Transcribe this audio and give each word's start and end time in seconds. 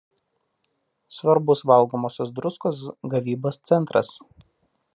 Svarbus 1.17 1.61
valgomosios 1.71 2.33
druskos 2.39 2.81
gavybos 3.15 3.61
centras. 3.73 4.11